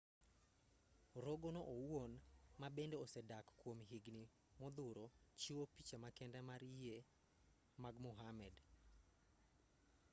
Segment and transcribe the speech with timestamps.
[1.23, 2.11] rogo no owuon
[2.59, 4.23] ma bende osedak kuom higni
[4.59, 5.05] modhuro
[5.39, 6.97] chiwo picha ma kende mar yie
[7.83, 8.55] mag muhammad